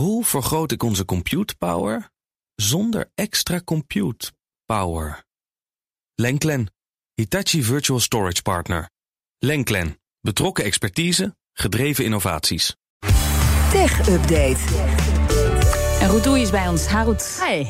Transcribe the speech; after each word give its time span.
Hoe 0.00 0.24
vergroot 0.24 0.72
ik 0.72 0.82
onze 0.82 1.04
compute 1.04 1.56
power 1.56 2.10
zonder 2.54 3.10
extra 3.14 3.60
compute 3.64 4.32
power? 4.64 5.24
Lenklen, 6.14 6.72
Hitachi 7.14 7.62
Virtual 7.62 8.00
Storage 8.00 8.42
Partner. 8.42 8.90
Lenklen, 9.38 10.00
betrokken 10.20 10.64
expertise, 10.64 11.36
gedreven 11.52 12.04
innovaties. 12.04 12.76
Tech 13.70 14.08
Update. 14.08 14.58
En 16.00 16.08
Roedoe 16.08 16.40
is 16.40 16.50
bij 16.50 16.68
ons. 16.68 16.86
Harut. 16.86 17.42
Hi. 17.46 17.66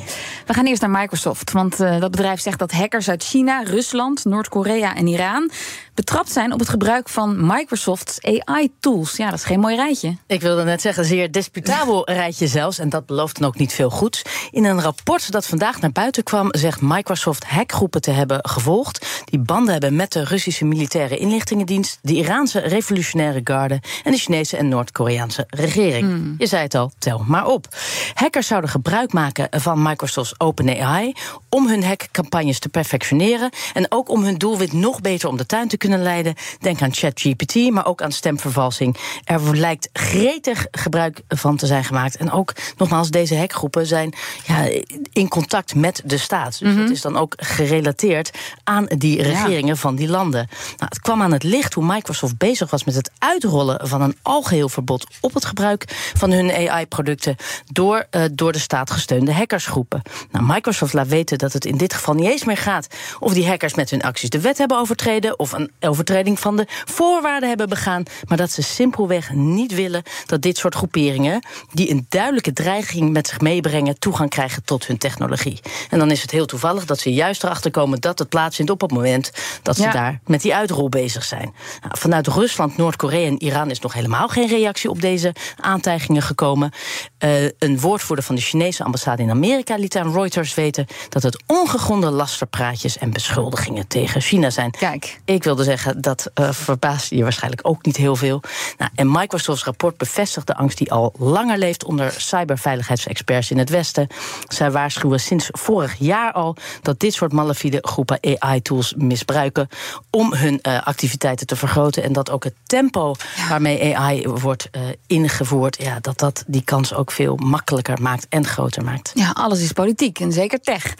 We 0.51 0.57
gaan 0.57 0.67
eerst 0.67 0.81
naar 0.81 0.91
Microsoft. 0.91 1.53
Want 1.53 1.81
uh, 1.81 2.01
dat 2.01 2.11
bedrijf 2.11 2.41
zegt 2.41 2.59
dat 2.59 2.73
hackers 2.73 3.09
uit 3.09 3.23
China, 3.23 3.63
Rusland, 3.63 4.25
Noord-Korea 4.25 4.97
en 4.97 5.07
Iran 5.07 5.51
betrapt 5.95 6.33
zijn 6.33 6.53
op 6.53 6.59
het 6.59 6.69
gebruik 6.69 7.09
van 7.09 7.47
Microsoft's 7.47 8.19
AI-tools. 8.21 9.17
Ja, 9.17 9.31
dat 9.31 9.39
is 9.39 9.45
geen 9.45 9.61
mooi 9.61 9.77
rijtje. 9.77 10.17
Ik 10.27 10.41
wilde 10.41 10.65
net 10.65 10.81
zeggen, 10.81 11.05
zeer 11.05 11.31
disputabel 11.31 12.05
rijtje 12.21 12.47
zelfs. 12.47 12.79
En 12.79 12.89
dat 12.89 13.07
belooft 13.07 13.39
dan 13.39 13.49
ook 13.49 13.59
niet 13.59 13.73
veel 13.73 13.91
goeds. 13.91 14.23
In 14.51 14.65
een 14.65 14.81
rapport 14.81 15.33
dat 15.33 15.47
vandaag 15.47 15.81
naar 15.81 15.93
buiten 15.93 16.23
kwam, 16.23 16.49
zegt 16.51 16.81
Microsoft 16.81 17.45
hackgroepen 17.45 18.01
te 18.01 18.11
hebben 18.11 18.39
gevolgd. 18.43 19.23
Die 19.25 19.39
banden 19.39 19.73
hebben 19.73 19.97
met 19.97 20.13
de 20.13 20.25
Russische 20.25 20.65
militaire 20.65 21.17
inlichtingendienst, 21.17 21.99
de 22.03 22.15
Iraanse 22.15 22.59
revolutionaire 22.59 23.41
garde 23.45 23.81
en 24.05 24.13
de 24.13 24.19
Chinese 24.19 24.57
en 24.57 24.69
Noord-Koreaanse 24.69 25.45
regering. 25.49 26.07
Hmm. 26.07 26.35
Je 26.39 26.47
zei 26.47 26.63
het 26.63 26.75
al, 26.75 26.93
tel 26.99 27.25
maar 27.27 27.47
op. 27.47 27.69
Hackers 28.15 28.47
zouden 28.47 28.71
gebruik 28.71 29.13
maken 29.13 29.49
van 29.51 29.83
Microsoft's 29.83 30.40
OpenAI 30.41 31.13
om 31.49 31.69
hun 31.69 31.85
hackcampagnes 31.85 32.59
te 32.59 32.69
perfectioneren 32.69 33.51
en 33.75 33.87
ook 33.89 34.09
om 34.09 34.25
hun 34.25 34.39
doelwit 34.39 34.73
nog 34.73 35.01
beter 35.01 35.29
om 35.29 35.37
de 35.37 35.47
tuin 35.47 35.69
te 35.69 35.77
kunnen 35.77 36.03
leiden. 36.03 36.35
Denk 36.61 36.83
aan 36.83 36.95
ChatGPT, 36.95 37.55
maar 37.71 37.87
ook 37.87 38.03
aan 38.03 38.13
stemvervalsing. 38.13 38.97
Er 39.25 39.57
lijkt 39.57 39.89
gretig 39.93 40.67
gebruik 40.71 41.21
van 41.29 41.57
te 41.57 41.67
zijn 41.67 41.85
gemaakt. 41.85 42.17
En 42.17 42.31
ook, 42.31 42.53
nogmaals, 42.77 43.11
deze 43.11 43.37
hackgroepen 43.37 43.87
zijn 43.87 44.15
ja, 44.47 44.69
in 45.13 45.29
contact 45.29 45.75
met 45.75 46.03
de 46.05 46.19
staat. 46.19 46.59
Dus 46.59 46.69
Mhm. 46.73 46.81
het 46.81 46.91
is 46.91 47.01
dan 47.01 47.17
ook 47.17 47.35
gerelateerd 47.37 48.31
aan 48.65 48.87
die 48.87 49.23
regeringen 49.23 49.77
van 49.77 49.97
die 49.97 50.09
landen. 50.09 50.47
Nou, 50.51 50.89
het 50.89 51.01
kwam 51.01 51.23
aan 51.23 51.33
het 51.33 51.43
licht 51.43 51.75
hoe 51.75 51.85
Microsoft 51.85 52.39
bezig 52.39 52.71
was 52.71 52.85
met 52.85 52.95
het 52.95 53.11
uitrollen 53.19 53.89
van 53.89 54.01
een 54.03 54.17
algeheel 54.23 54.69
verbod 54.69 55.07
op 55.21 55.35
het 55.35 55.45
gebruik 55.45 55.85
van 56.17 56.31
hun 56.33 56.51
AI-producten 56.51 57.37
door, 57.67 58.07
eh, 58.11 58.23
door 58.33 58.53
de 58.53 58.59
staat 58.59 58.91
gesteunde 58.91 59.33
hackersgroepen. 59.33 60.03
Nou, 60.31 60.45
Microsoft 60.45 60.93
laat 60.93 61.09
weten 61.09 61.39
dat 61.39 61.53
het 61.53 61.65
in 61.65 61.77
dit 61.77 61.95
geval 61.95 62.15
niet 62.15 62.31
eens 62.31 62.45
meer 62.45 62.57
gaat 62.57 62.87
of 63.19 63.33
die 63.33 63.47
hackers 63.47 63.75
met 63.75 63.91
hun 63.91 64.03
acties 64.03 64.31
de 64.31 64.41
wet 64.41 64.59
hebben 64.59 64.79
overtreden 64.79 65.39
of 65.39 65.53
een 65.53 65.71
overtreding 65.81 66.41
van 66.41 66.57
de 66.57 66.67
voorwaarden 66.85 67.49
hebben 67.49 67.69
begaan, 67.69 68.03
maar 68.29 68.37
dat 68.37 68.51
ze 68.51 68.63
simpelweg 68.63 69.33
niet 69.33 69.75
willen 69.75 70.03
dat 70.27 70.43
dit 70.43 70.59
soort 70.59 70.75
groeperingen, 70.75 71.47
die 71.73 71.91
een 71.91 72.07
duidelijke 72.09 72.53
dreiging 72.53 73.13
met 73.13 73.27
zich 73.29 73.41
meebrengen, 73.41 73.99
toegang 73.99 74.31
krijgen 74.31 74.65
tot 74.65 74.87
hun 74.87 74.99
technologie. 74.99 75.61
En 75.91 75.99
dan 75.99 76.11
is 76.11 76.23
het 76.23 76.31
heel 76.31 76.47
toevallig 76.47 76.85
dat 76.85 76.99
ze 76.99 77.13
juist 77.13 77.45
erachter 77.45 77.71
komen 77.71 78.01
dat 78.01 78.19
het 78.19 78.29
plaatsvindt 78.29 78.71
op 78.71 78.81
het 78.81 78.91
moment 78.91 79.31
dat 79.63 79.77
ze 79.77 79.83
Ja. 79.83 79.93
daar 79.93 80.21
met 80.27 80.43
die 80.43 80.55
uitrol 80.55 80.89
bezig 80.89 81.25
zijn. 81.25 81.55
Nou, 81.81 81.99
vanuit 81.99 82.27
Rusland, 82.27 82.77
Noord-Korea 82.77 83.27
en 83.27 83.43
Iran 83.43 83.71
is 83.71 83.81
nog 83.81 83.93
helemaal 83.93 84.29
geen 84.29 84.49
reactie 84.49 84.91
op 84.91 85.01
deze 85.01 85.35
aantijgingen 85.57 86.23
gekomen. 86.23 86.71
Eh, 87.19 87.45
een 87.45 87.81
woordvoerder 87.81 88.25
van 88.25 88.35
de 88.35 88.41
Chinese 88.41 88.85
ambassade 88.85 89.23
in 89.23 89.31
Amerika 89.31 89.77
liet 89.77 89.95
Reuters 90.13 90.55
weten 90.55 90.87
dat 91.09 91.23
het 91.23 91.43
ongegronde 91.47 92.11
lasterpraatjes 92.11 92.99
en 92.99 93.11
beschuldigingen 93.11 93.87
tegen 93.87 94.21
China 94.21 94.51
zijn. 94.51 94.71
Kijk. 94.71 95.21
Ik 95.25 95.45
wilde 95.45 95.65
zeggen, 95.65 96.01
dat 96.01 96.31
eh 96.35 96.49
verbaast 96.53 97.11
je 97.11 97.23
waarschijnlijk 97.23 97.69
ook 97.69 97.85
niet 97.85 97.97
heel 97.97 98.17
veel. 98.17 98.43
Nou, 98.79 98.91
en 98.95 99.11
Microsofts 99.11 99.65
rapport 99.65 99.97
bevestigt 99.97 100.47
de 100.47 100.57
angst 100.57 100.79
die 100.79 100.93
al 100.93 101.13
langer 101.19 101.59
leeft 101.59 101.85
onder 101.85 102.15
cyberveiligheidsexperts 102.17 103.51
in 103.51 103.59
het 103.59 103.71
Westen. 103.71 104.07
Zij 104.49 104.71
waarschuwen 104.71 105.21
sinds 105.21 105.49
vorig 105.53 105.95
jaar 105.99 106.33
al 106.33 106.57
dat 106.83 107.01
dit 107.01 107.15
soort 107.15 107.33
malafide 107.33 107.79
groepen 107.81 108.19
AI-tools 108.39 108.95
misbruiken 108.97 109.69
om 110.11 110.35
hun 110.35 110.61
eh, 110.61 110.83
activiteiten 110.87 111.47
te 111.47 111.57
vergroten. 111.57 112.03
En 112.03 112.13
dat 112.13 112.31
ook 112.31 112.45
het 112.45 112.55
tempo 112.67 113.15
waarmee 113.49 113.97
AI 113.97 114.29
wordt 114.29 114.69
eh, 114.71 114.83
ingevoerd, 115.07 115.83
ja, 115.83 115.99
dat 116.01 116.19
dat 116.19 116.45
die 116.47 116.63
kans 116.65 116.95
ook 116.95 117.11
veel 117.11 117.37
makkelijker 117.37 118.03
maakt 118.03 118.27
en 118.29 118.47
groter 118.47 118.85
maakt. 118.85 119.13
Ja, 119.15 119.31
alles 119.31 119.63
is 119.63 119.73
politiek 119.73 120.00
en 120.01 120.33
zeker 120.33 120.61
tech. 120.61 120.95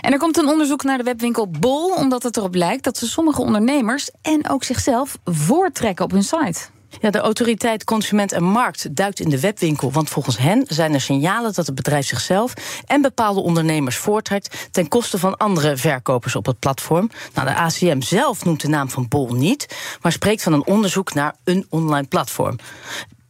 En 0.00 0.12
er 0.12 0.18
komt 0.18 0.36
een 0.36 0.48
onderzoek 0.48 0.82
naar 0.82 0.98
de 0.98 1.04
webwinkel 1.04 1.50
Bol, 1.50 1.94
omdat 1.94 2.22
het 2.22 2.36
erop 2.36 2.54
lijkt 2.54 2.84
dat 2.84 2.96
ze 2.98 3.08
sommige 3.08 3.42
ondernemers 3.42 4.10
en 4.22 4.48
ook 4.48 4.64
zichzelf 4.64 5.18
voortrekken 5.24 6.04
op 6.04 6.10
hun 6.10 6.22
site. 6.22 6.60
Ja, 7.00 7.10
de 7.10 7.18
autoriteit 7.18 7.84
Consument 7.84 8.32
en 8.32 8.42
Markt 8.44 8.96
duikt 8.96 9.20
in 9.20 9.28
de 9.28 9.40
webwinkel. 9.40 9.92
Want 9.92 10.10
volgens 10.10 10.38
hen 10.38 10.64
zijn 10.68 10.94
er 10.94 11.00
signalen 11.00 11.52
dat 11.52 11.66
het 11.66 11.74
bedrijf 11.74 12.06
zichzelf 12.06 12.54
en 12.86 13.02
bepaalde 13.02 13.40
ondernemers 13.40 13.96
voortrekt 13.96 14.68
ten 14.70 14.88
koste 14.88 15.18
van 15.18 15.36
andere 15.36 15.76
verkopers 15.76 16.36
op 16.36 16.46
het 16.46 16.58
platform. 16.58 17.10
Nou, 17.34 17.48
de 17.48 17.54
ACM 17.54 18.00
zelf 18.00 18.44
noemt 18.44 18.60
de 18.60 18.68
naam 18.68 18.90
van 18.90 19.08
Bol 19.08 19.32
niet, 19.32 19.76
maar 20.00 20.12
spreekt 20.12 20.42
van 20.42 20.52
een 20.52 20.66
onderzoek 20.66 21.14
naar 21.14 21.34
een 21.44 21.66
online 21.68 22.06
platform. 22.06 22.56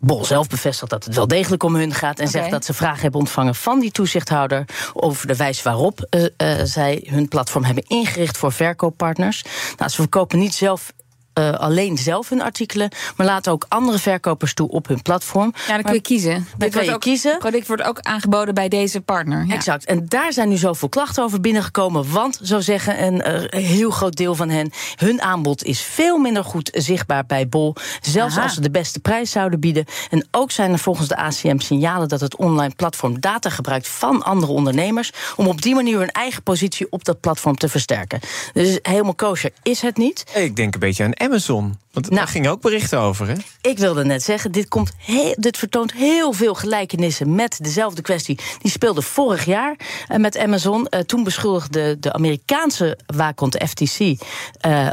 Bol 0.05 0.25
zelf 0.25 0.49
bevestigt 0.49 0.91
dat 0.91 1.05
het 1.05 1.15
wel 1.15 1.27
degelijk 1.27 1.63
om 1.63 1.75
hun 1.75 1.95
gaat 1.95 2.19
en 2.19 2.29
zegt 2.29 2.51
dat 2.51 2.65
ze 2.65 2.75
vragen 2.75 3.01
hebben 3.01 3.21
ontvangen 3.21 3.55
van 3.55 3.81
die 3.81 3.91
toezichthouder 3.91 4.65
over 4.93 5.27
de 5.27 5.37
wijze 5.37 5.63
waarop 5.63 6.07
eh, 6.11 6.25
eh, 6.37 6.61
zij 6.67 7.07
hun 7.11 7.29
platform 7.29 7.65
hebben 7.65 7.85
ingericht 7.87 8.37
voor 8.37 8.53
verkooppartners. 8.53 9.45
Nou, 9.77 9.91
ze 9.91 9.97
verkopen 9.97 10.39
niet 10.39 10.55
zelf. 10.55 10.93
Eh, 11.35 11.53
alleen 11.53 11.99
zelf 11.99 12.29
hun 12.29 12.43
artikelen, 12.43 12.91
maar 13.17 13.27
laten 13.27 13.53
ook 13.53 13.67
andere 13.69 13.99
verkopers 13.99 14.55
toe 14.55 14.69
op 14.69 14.89
hun 14.89 15.03
platform. 15.03 15.55
Ja, 15.67 15.75
dan 15.75 15.83
kun 15.83 15.95
je 15.95 16.01
kiezen. 16.01 16.35
Dit 16.35 16.59
kan 16.59 16.71
wordt 16.73 16.87
je 16.87 16.95
ook, 16.95 17.01
kiezen. 17.01 17.31
Het 17.31 17.39
product 17.39 17.67
wordt 17.67 17.83
ook 17.83 18.01
aangeboden 18.01 18.55
bij 18.55 18.69
deze 18.69 19.01
partner. 19.01 19.47
Ja. 19.47 19.55
Exact. 19.55 19.85
En 19.85 20.07
daar 20.09 20.33
zijn 20.33 20.49
nu 20.49 20.57
zoveel 20.57 20.89
klachten 20.89 21.23
over 21.23 21.41
binnengekomen. 21.41 22.13
Want, 22.13 22.39
zo 22.43 22.61
zeggen 22.61 23.03
een 23.05 23.23
eh, 23.23 23.63
heel 23.63 23.91
groot 23.91 24.17
deel 24.17 24.35
van 24.35 24.49
hen, 24.49 24.73
hun 24.97 25.23
aanbod 25.23 25.65
is 25.65 25.81
veel 25.81 26.19
minder 26.19 26.45
goed 26.45 26.71
zichtbaar 26.73 27.27
bij 27.27 27.49
Bol. 27.49 27.75
Zelfs 28.01 28.35
Aha. 28.35 28.43
als 28.43 28.55
ze 28.55 28.61
de 28.61 28.71
beste 28.71 29.01
prijs 29.01 29.31
zouden 29.31 29.61
bieden. 29.61 29.85
En 30.11 30.27
ook 30.31 30.51
zijn 30.51 30.73
er 30.73 30.79
volgens 30.79 31.09
de 31.09 31.17
ACM 31.17 31.59
signalen 31.59 32.09
dat 32.09 32.21
het 32.21 32.37
online 32.37 32.75
platform 32.75 33.21
data 33.21 33.51
gebruikt 33.51 33.89
van 33.89 34.23
andere 34.23 34.53
ondernemers. 34.53 35.13
om 35.37 35.47
op 35.47 35.63
die 35.63 35.75
manier 35.75 35.99
hun 35.99 36.11
eigen 36.11 36.43
positie 36.43 36.87
op 36.91 37.05
dat 37.05 37.21
platform 37.21 37.57
te 37.57 37.69
versterken. 37.69 38.21
Dus 38.53 38.79
helemaal 38.83 39.15
kosher 39.15 39.51
is 39.63 39.81
het 39.81 39.97
niet. 39.97 40.25
Ik 40.35 40.57
denk 40.57 40.75
een 40.75 40.81
beetje 40.81 41.05
aan 41.05 41.13
Amazon. 41.25 41.79
Want 41.93 42.07
Nou. 42.07 42.17
daar 42.17 42.29
gingen 42.29 42.51
ook 42.51 42.61
berichten 42.61 42.99
over, 42.99 43.29
hè? 43.29 43.35
Ik 43.61 43.79
wilde 43.79 44.05
net 44.05 44.23
zeggen, 44.23 44.53
dit, 44.53 44.69
komt 44.69 44.93
heel, 44.99 45.35
dit 45.39 45.59
vertoont 45.59 45.93
heel 45.93 46.33
veel 46.33 46.55
gelijkenissen 46.55 47.35
met 47.35 47.59
dezelfde 47.63 48.03
kwestie. 48.03 48.39
Die 48.63 48.71
speelde 48.71 49.03
vorig 49.03 49.45
jaar 49.45 49.77
eh, 50.09 50.19
met 50.19 50.39
Amazon. 50.39 50.87
Eh, 50.89 51.01
toen 51.01 51.25
beschuldigde 51.25 51.97
de 52.01 52.13
Amerikaanse 52.13 52.99
waakhond, 53.07 53.57
FTC. 53.69 54.17
eh, 54.61 54.89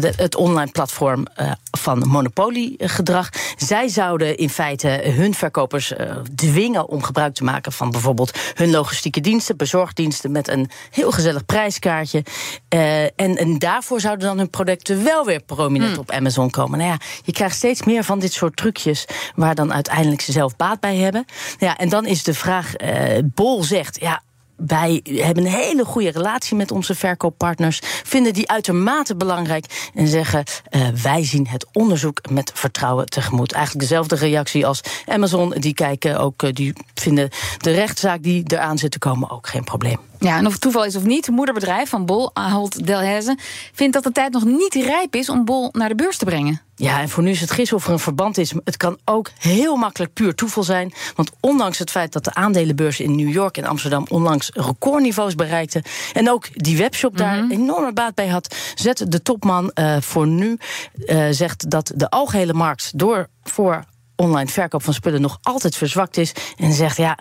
de- 0.00 0.12
het 0.16 0.34
online 0.36 0.70
platform 0.70 1.26
eh, 1.34 1.52
van 1.70 1.98
monopoliegedrag. 2.08 3.28
Zij 3.56 3.88
zouden 3.88 4.36
in 4.36 4.50
feite 4.50 4.88
hun 5.04 5.34
verkopers 5.34 5.92
eh, 5.92 6.16
dwingen 6.34 6.88
om 6.88 7.02
gebruik 7.02 7.34
te 7.34 7.44
maken 7.44 7.72
van 7.72 7.90
bijvoorbeeld 7.90 8.38
hun 8.54 8.70
logistieke 8.70 9.20
diensten, 9.20 9.56
bezorgdiensten 9.56 10.32
met 10.32 10.48
een 10.48 10.70
heel 10.90 11.10
gezellig 11.10 11.44
prijskaartje. 11.46 12.24
Eh, 12.68 13.02
en, 13.02 13.14
en 13.16 13.58
daarvoor 13.58 14.00
zouden 14.00 14.26
dan 14.28 14.38
hun 14.38 14.50
producten 14.50 15.04
wel 15.04 15.24
weer 15.24 15.40
prominent 15.42 15.98
op 15.98 16.10
Amazon 16.10 16.50
komen. 16.50 16.78
Nou 16.78 16.90
ja, 16.90 16.98
je 17.24 17.32
krijgt 17.32 17.56
steeds 17.56 17.82
meer 17.82 18.04
van 18.04 18.18
dit 18.18 18.32
soort 18.32 18.56
trucjes 18.56 19.04
waar 19.34 19.54
dan 19.54 19.72
uiteindelijk 19.72 20.20
ze 20.20 20.32
zelf 20.32 20.56
baat 20.56 20.80
bij 20.80 20.96
hebben. 20.96 21.24
Ja, 21.58 21.76
en 21.76 21.88
dan 21.88 22.06
is 22.06 22.22
de 22.22 22.34
vraag, 22.34 22.74
eh, 22.74 23.18
Bol 23.24 23.62
zegt, 23.62 24.00
ja. 24.00 24.22
Wij 24.56 25.00
hebben 25.04 25.44
een 25.44 25.52
hele 25.52 25.84
goede 25.84 26.10
relatie 26.10 26.56
met 26.56 26.70
onze 26.70 26.94
verkooppartners, 26.94 27.80
vinden 27.82 28.32
die 28.32 28.50
uitermate 28.50 29.16
belangrijk 29.16 29.90
en 29.94 30.08
zeggen: 30.08 30.44
eh, 30.68 30.88
wij 30.88 31.24
zien 31.24 31.46
het 31.46 31.66
onderzoek 31.72 32.30
met 32.30 32.50
vertrouwen 32.54 33.06
tegemoet. 33.06 33.52
Eigenlijk 33.52 33.88
dezelfde 33.88 34.16
reactie 34.16 34.66
als 34.66 34.80
Amazon. 35.06 35.54
Die 35.58 35.74
kijken 35.74 36.18
ook, 36.18 36.42
eh, 36.42 36.52
die 36.52 36.72
vinden 36.94 37.30
de 37.58 37.70
rechtszaak 37.70 38.22
die 38.22 38.42
eraan 38.46 38.78
zit 38.78 38.90
te 38.90 38.98
komen 38.98 39.30
ook 39.30 39.48
geen 39.48 39.64
probleem. 39.64 39.98
Ja, 40.18 40.36
en 40.36 40.46
of 40.46 40.52
het 40.52 40.60
toeval 40.60 40.84
is 40.84 40.96
of 40.96 41.04
niet, 41.04 41.26
het 41.26 41.34
moederbedrijf 41.34 41.88
van 41.88 42.06
Bol, 42.06 42.30
Ahold 42.34 42.86
Delhaize, 42.86 43.38
vindt 43.72 43.94
dat 43.94 44.04
de 44.04 44.12
tijd 44.12 44.32
nog 44.32 44.44
niet 44.44 44.74
rijp 44.74 45.14
is 45.14 45.28
om 45.28 45.44
Bol 45.44 45.68
naar 45.72 45.88
de 45.88 45.94
beurs 45.94 46.16
te 46.16 46.24
brengen. 46.24 46.60
Ja, 46.74 47.00
en 47.00 47.08
voor 47.08 47.22
nu 47.22 47.30
is 47.30 47.40
het 47.40 47.50
gissen 47.50 47.76
of 47.76 47.86
er 47.86 47.92
een 47.92 47.98
verband 47.98 48.38
is. 48.38 48.52
Het 48.64 48.76
kan 48.76 48.98
ook 49.04 49.30
heel 49.38 49.76
makkelijk 49.76 50.12
puur 50.12 50.34
toeval 50.34 50.62
zijn. 50.62 50.92
Want 51.14 51.30
ondanks 51.40 51.78
het 51.78 51.90
feit 51.90 52.12
dat 52.12 52.24
de 52.24 52.34
aandelenbeurzen 52.34 53.04
in 53.04 53.16
New 53.16 53.32
York 53.32 53.56
en 53.56 53.64
Amsterdam 53.64 54.06
onlangs 54.08 54.50
recordniveaus 54.54 55.34
bereikten. 55.34 55.82
en 56.12 56.30
ook 56.30 56.48
die 56.52 56.76
webshop 56.76 57.16
daar 57.16 57.44
enorme 57.50 57.92
baat 57.92 58.14
bij 58.14 58.28
had. 58.28 58.56
zet 58.74 59.04
de 59.08 59.22
topman 59.22 59.70
eh, 59.70 59.96
voor 60.00 60.26
nu. 60.26 60.58
eh, 61.06 61.26
zegt 61.30 61.70
dat 61.70 61.92
de 61.94 62.10
algehele 62.10 62.52
markt 62.52 62.98
door 62.98 63.28
voor 63.42 63.84
online 64.16 64.50
verkoop 64.50 64.82
van 64.82 64.94
spullen 64.94 65.20
nog 65.20 65.38
altijd 65.42 65.76
verzwakt 65.76 66.16
is. 66.16 66.32
En 66.56 66.72
zegt 66.72 66.96
ja. 66.96 67.18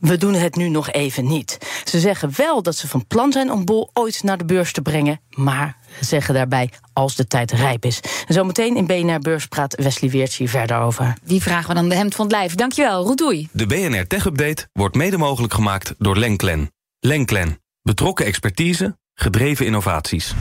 We 0.00 0.16
doen 0.16 0.34
het 0.34 0.56
nu 0.56 0.68
nog 0.68 0.90
even 0.90 1.26
niet. 1.26 1.58
Ze 1.84 2.00
zeggen 2.00 2.30
wel 2.36 2.62
dat 2.62 2.76
ze 2.76 2.88
van 2.88 3.06
plan 3.06 3.32
zijn 3.32 3.52
om 3.52 3.64
Bol 3.64 3.90
ooit 3.92 4.22
naar 4.22 4.38
de 4.38 4.44
beurs 4.44 4.72
te 4.72 4.82
brengen, 4.82 5.20
maar 5.30 5.76
ze 5.98 6.04
zeggen 6.04 6.34
daarbij 6.34 6.70
als 6.92 7.16
de 7.16 7.26
tijd 7.26 7.50
rijp 7.50 7.84
is. 7.84 8.00
En 8.26 8.34
zometeen 8.34 8.76
in 8.76 8.86
BNR 8.86 9.18
Beurs 9.18 9.46
praat 9.46 9.74
Wesley 9.74 10.10
Weerts 10.10 10.36
hier 10.36 10.48
verder 10.48 10.78
over. 10.78 11.16
Die 11.24 11.42
vragen 11.42 11.68
we 11.68 11.74
dan 11.74 11.88
de 11.88 11.94
hemd 11.94 12.14
van 12.14 12.24
het 12.24 12.34
lijf. 12.34 12.54
Dankjewel, 12.54 13.04
Roedoei. 13.04 13.48
De 13.52 13.66
BNR 13.66 14.06
Tech 14.06 14.24
Update 14.24 14.68
wordt 14.72 14.94
mede 14.94 15.18
mogelijk 15.18 15.54
gemaakt 15.54 15.94
door 15.98 16.16
Lenklen. 16.16 16.72
Lenklen. 16.98 17.58
Betrokken 17.82 18.26
expertise, 18.26 18.98
gedreven 19.14 19.66
innovaties. 19.66 20.34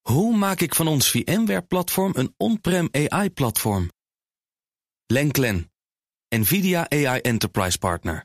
Hoe 0.00 0.36
maak 0.36 0.60
ik 0.60 0.74
van 0.74 0.86
ons 0.86 1.10
VMware-platform 1.10 2.12
een 2.16 2.34
on-prem 2.36 2.88
AI-platform? 2.90 3.90
Lenklen. 5.06 5.70
NVIDIA 6.28 6.86
AI 6.88 7.20
Enterprise 7.20 7.78
Partner. 7.78 8.24